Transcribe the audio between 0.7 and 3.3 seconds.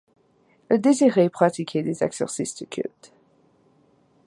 désiraient pratiquer des exercices de culte.